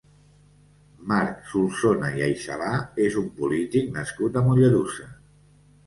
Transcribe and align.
Marc 1.11 1.43
Solsona 1.51 2.11
i 2.21 2.25
Aixalà 2.29 2.73
és 3.07 3.21
un 3.25 3.31
polític 3.39 3.97
nascut 4.01 4.43
a 4.43 4.49
Mollerussa. 4.51 5.11